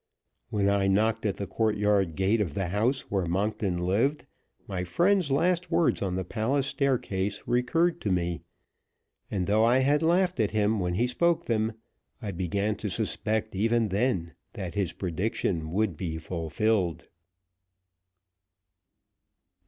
When 0.49 0.67
I 0.67 0.87
knocked 0.87 1.27
at 1.27 1.37
the 1.37 1.45
courtyard 1.45 2.15
gate 2.15 2.41
of 2.41 2.55
the 2.55 2.69
house 2.69 3.01
where 3.11 3.27
Monkton 3.27 3.77
lived, 3.77 4.25
my 4.67 4.83
friend's 4.83 5.29
last 5.29 5.69
words 5.69 6.01
on 6.01 6.15
the 6.15 6.23
palace 6.25 6.65
staircase 6.65 7.43
recurred 7.45 8.01
to 8.01 8.11
me, 8.11 8.41
and, 9.29 9.45
though 9.45 9.63
I 9.63 9.77
had 9.77 10.01
laughed 10.01 10.39
at 10.39 10.49
him 10.49 10.79
when 10.79 10.95
he 10.95 11.05
spoke 11.05 11.45
them, 11.45 11.73
I 12.19 12.31
began 12.31 12.75
to 12.77 12.89
suspect 12.89 13.53
even 13.55 13.89
then 13.89 14.33
that 14.53 14.73
his 14.73 14.91
prediction 14.91 15.69
would 15.71 15.97
be 15.97 16.17
fulfilled. 16.17 17.05